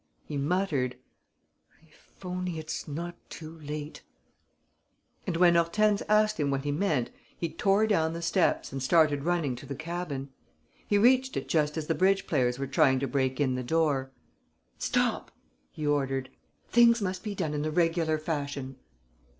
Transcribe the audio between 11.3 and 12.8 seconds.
it just as the bridge players were